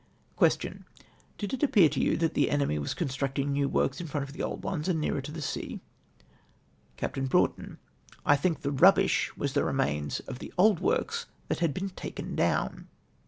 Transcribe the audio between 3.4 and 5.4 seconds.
new works in front of the old ones, and nearer to